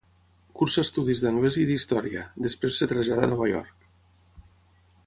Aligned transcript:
Cursa 0.61 0.83
estudis 0.87 1.21
d'anglès 1.25 1.59
i 1.65 1.65
d'història, 1.73 2.25
després 2.47 2.81
es 2.87 2.91
trasllada 2.95 3.29
a 3.29 3.31
Nova 3.35 3.53
York. 3.53 3.89